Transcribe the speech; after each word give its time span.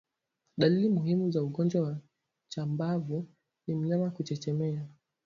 Dalili 0.57 0.89
muhimu 0.89 1.31
za 1.31 1.43
ugonjwa 1.43 1.81
wa 1.81 1.97
chambavu 2.49 3.27
ni 3.67 3.75
mnyama 3.75 4.09
kuchechemea 4.09 4.85